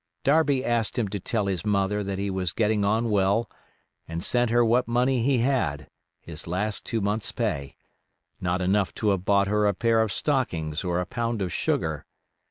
Darby 0.23 0.65
asked 0.65 0.97
him 0.97 1.07
to 1.09 1.19
tell 1.19 1.45
his 1.45 1.63
mother 1.63 2.03
that 2.03 2.17
he 2.17 2.31
was 2.31 2.53
getting 2.53 2.83
on 2.83 3.11
well, 3.11 3.47
and 4.07 4.23
sent 4.23 4.49
her 4.49 4.65
what 4.65 4.87
money 4.87 5.21
he 5.21 5.37
had—his 5.41 6.47
last 6.47 6.87
two 6.87 7.01
months' 7.01 7.31
pay—not 7.31 8.61
enough 8.61 8.95
to 8.95 9.09
have 9.09 9.25
bought 9.25 9.47
her 9.47 9.67
a 9.67 9.75
pair 9.75 10.01
of 10.01 10.11
stockings 10.11 10.83
or 10.83 10.99
a 10.99 11.05
pound 11.05 11.39
of 11.39 11.53
sugar. 11.53 12.07